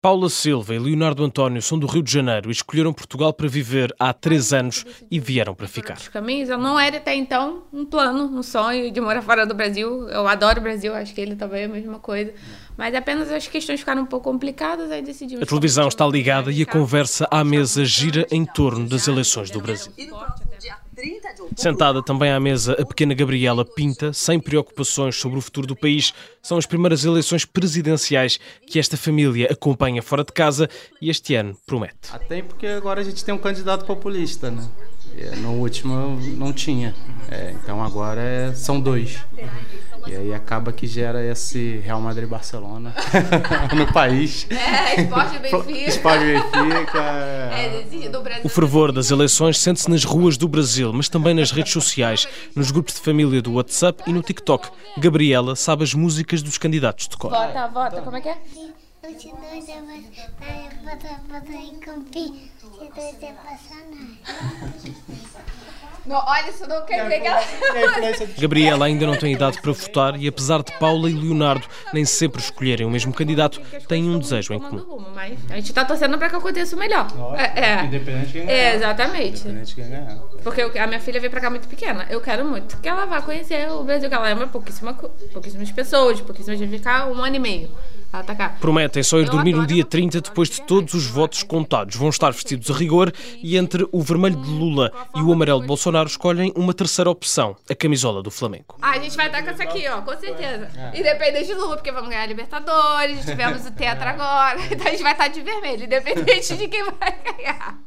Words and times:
Paula 0.00 0.30
Silva 0.30 0.76
e 0.76 0.78
Leonardo 0.78 1.24
António 1.24 1.60
são 1.60 1.76
do 1.76 1.84
Rio 1.88 2.04
de 2.04 2.12
Janeiro 2.12 2.50
e 2.50 2.52
escolheram 2.52 2.92
Portugal 2.92 3.32
para 3.32 3.48
viver 3.48 3.92
há 3.98 4.12
três 4.12 4.52
anos 4.52 4.86
e 5.10 5.18
vieram 5.18 5.56
para 5.56 5.66
ficar. 5.66 5.96
Os 5.96 6.06
caminhos, 6.06 6.48
eu 6.48 6.56
não 6.56 6.78
era 6.78 6.98
até 6.98 7.16
então 7.16 7.64
um 7.72 7.84
plano, 7.84 8.26
um 8.38 8.40
sonho 8.40 8.92
de 8.92 9.00
morar 9.00 9.22
fora 9.22 9.44
do 9.44 9.54
Brasil. 9.54 10.08
Eu 10.08 10.28
adoro 10.28 10.60
o 10.60 10.62
Brasil, 10.62 10.94
acho 10.94 11.12
que 11.12 11.20
ele 11.20 11.34
também 11.34 11.62
é 11.62 11.64
a 11.64 11.68
mesma 11.68 11.98
coisa. 11.98 12.32
Mas 12.76 12.94
apenas 12.94 13.28
as 13.32 13.48
questões 13.48 13.80
ficaram 13.80 14.02
um 14.02 14.06
pouco 14.06 14.30
complicadas, 14.30 14.88
aí 14.92 15.02
decidimos. 15.02 15.42
A 15.42 15.46
televisão 15.46 15.88
está 15.88 16.06
ligada 16.06 16.52
e 16.52 16.62
a 16.62 16.66
conversa 16.66 17.26
à 17.28 17.42
mesa 17.42 17.84
gira 17.84 18.24
em 18.30 18.44
torno 18.44 18.88
das 18.88 19.08
eleições 19.08 19.50
do 19.50 19.60
Brasil. 19.60 19.92
Sentada 21.56 22.02
também 22.02 22.30
à 22.30 22.40
mesa, 22.40 22.72
a 22.72 22.84
pequena 22.84 23.14
Gabriela 23.14 23.64
Pinta, 23.64 24.12
sem 24.12 24.40
preocupações 24.40 25.16
sobre 25.16 25.38
o 25.38 25.40
futuro 25.42 25.66
do 25.66 25.76
país. 25.76 26.12
São 26.42 26.58
as 26.58 26.66
primeiras 26.66 27.04
eleições 27.04 27.44
presidenciais 27.44 28.38
que 28.66 28.78
esta 28.78 28.96
família 28.96 29.48
acompanha 29.50 30.02
fora 30.02 30.24
de 30.24 30.32
casa 30.32 30.68
e 31.00 31.10
este 31.10 31.34
ano 31.34 31.56
promete. 31.66 32.10
Até 32.12 32.42
porque 32.42 32.66
agora 32.66 33.00
a 33.00 33.04
gente 33.04 33.24
tem 33.24 33.34
um 33.34 33.38
candidato 33.38 33.84
populista, 33.84 34.50
né? 34.50 34.68
No 35.38 35.54
último 35.54 36.18
não 36.36 36.52
tinha. 36.52 36.94
É, 37.30 37.52
então 37.52 37.82
agora 37.82 38.20
é, 38.20 38.54
são 38.54 38.80
dois. 38.80 39.18
E 40.08 40.16
aí 40.16 40.34
acaba 40.34 40.72
que 40.72 40.86
gera 40.86 41.22
esse 41.24 41.78
Real 41.84 42.00
Madrid-Barcelona 42.00 42.94
no 43.76 43.92
país. 43.92 44.46
É, 44.50 45.02
esporte 45.02 45.38
Benfica. 45.38 45.70
esporte 45.88 46.24
Benfica. 46.24 46.98
É, 46.98 48.08
do 48.08 48.22
Brasil. 48.22 48.42
O 48.44 48.48
fervor 48.48 48.90
das 48.90 49.10
eleições 49.10 49.58
sente-se 49.58 49.90
nas 49.90 50.04
ruas 50.04 50.36
do 50.36 50.48
Brasil, 50.48 50.92
mas 50.92 51.08
também 51.08 51.34
nas 51.34 51.50
redes 51.50 51.72
sociais, 51.72 52.26
nos 52.56 52.70
grupos 52.70 52.94
de 52.94 53.00
família 53.00 53.42
do 53.42 53.52
WhatsApp 53.52 54.02
e 54.06 54.12
no 54.12 54.22
TikTok. 54.22 54.70
Gabriela 54.96 55.54
sabe 55.54 55.84
as 55.84 55.92
músicas 55.92 56.42
dos 56.42 56.56
candidatos 56.56 57.06
de 57.06 57.16
cor. 57.16 57.30
Vota, 57.30 57.68
vota, 57.68 58.02
como 58.02 58.16
é 58.16 58.20
que 58.20 58.28
é? 58.28 58.38
Não, 66.08 66.16
olha, 66.26 66.48
isso 66.48 66.66
não 66.66 66.84
quer 66.86 67.02
dizer 67.04 67.20
que 67.20 67.26
ela... 67.26 67.42
Gabriela 68.38 68.86
ainda 68.86 69.06
não 69.06 69.16
tem 69.16 69.32
idade 69.32 69.60
para 69.60 69.72
votar 69.72 70.20
e, 70.20 70.26
apesar 70.26 70.62
de 70.62 70.72
Paula 70.78 71.10
e 71.10 71.12
Leonardo 71.14 71.66
nem 71.92 72.04
sempre 72.04 72.40
escolherem 72.40 72.86
o 72.86 72.90
mesmo 72.90 73.12
candidato, 73.12 73.60
têm 73.86 74.08
um 74.08 74.18
desejo 74.18 74.54
em 74.54 74.58
comum. 74.58 75.04
Mas 75.14 75.38
a 75.50 75.56
gente 75.56 75.72
tá 75.72 75.84
torcendo 75.84 76.16
para 76.18 76.30
que 76.30 76.36
aconteça 76.36 76.74
o 76.74 76.78
melhor. 76.78 77.06
É, 77.36 77.60
é. 77.60 77.84
Independente 77.84 78.26
de 78.28 78.32
quem. 78.40 78.50
É, 78.50 78.74
exatamente. 78.74 79.40
Independente 79.40 79.74
de 79.74 79.82
quem. 79.82 80.18
Porque 80.42 80.62
eu- 80.62 80.72
a 80.82 80.86
minha 80.86 81.00
filha 81.00 81.20
veio 81.20 81.30
pra 81.30 81.40
cá 81.40 81.50
muito 81.50 81.68
pequena. 81.68 82.06
Eu 82.08 82.20
quero 82.20 82.44
muito 82.44 82.78
que 82.80 82.88
ela 82.88 83.04
vá 83.04 83.20
conhecer 83.20 83.70
o 83.70 83.84
Brasil, 83.84 84.08
que 84.08 84.14
ela 84.14 84.28
ama 84.30 84.46
pouquíssima, 84.46 84.94
pouquíssimas 85.32 85.70
pessoas, 85.70 86.20
pouquíssimas 86.20 86.58
gente 86.58 86.70
ficar 86.70 87.06
um 87.08 87.22
ano 87.22 87.36
e 87.36 87.38
meio. 87.38 87.70
Tá 88.10 88.34
cá. 88.34 88.56
Prometem 88.60 89.02
só 89.02 89.18
ir 89.18 89.26
dormir 89.28 89.52
no 89.52 89.66
dia 89.66 89.82
essa 89.82 89.90
30 89.90 90.10
coisa 90.10 90.28
depois 90.28 90.48
de 90.48 90.56
dos 90.58 90.66
todos 90.66 90.94
os 90.94 91.06
votos 91.06 91.42
contados. 91.42 91.94
Vão 91.96 92.08
estar 92.08 92.30
vestidos 92.30 92.70
a 92.70 92.74
rigor 92.74 93.12
e 93.42 93.56
entre 93.56 93.86
o 93.92 94.02
vermelho 94.02 94.36
de 94.36 94.48
Lula 94.50 94.90
e 95.14 95.20
o 95.22 95.32
amarelo 95.32 95.60
de 95.60 95.66
Bolsonaro 95.66 96.08
escolhem 96.08 96.52
uma 96.56 96.72
terceira 96.72 97.10
opção, 97.10 97.56
a 97.70 97.74
camisola 97.74 98.22
do 98.22 98.30
Flamengo. 98.30 98.76
Ah, 98.80 98.92
a 98.92 98.98
gente 98.98 99.16
vai 99.16 99.26
estar 99.26 99.42
com 99.42 99.50
essa 99.50 99.62
aqui, 99.62 99.86
ó, 99.88 100.00
com 100.02 100.18
certeza. 100.18 100.68
Independente 100.94 101.46
de 101.46 101.54
Lula, 101.54 101.76
porque 101.76 101.92
vamos 101.92 102.08
ganhar 102.08 102.22
a 102.22 102.26
Libertadores, 102.26 103.24
tivemos 103.24 103.66
o 103.66 103.70
Tetra 103.72 104.10
agora. 104.10 104.58
Então 104.70 104.86
a 104.86 104.90
gente 104.90 105.02
vai 105.02 105.12
estar 105.12 105.28
de 105.28 105.40
vermelho, 105.40 105.84
independente 105.84 106.56
de 106.56 106.68
quem 106.68 106.84
vai 106.84 107.14
ganhar. 107.24 107.78